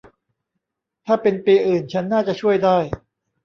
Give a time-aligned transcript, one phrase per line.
[1.05, 2.77] ถ้าเป็นปีอื่นฉันน่าจะช่วยได้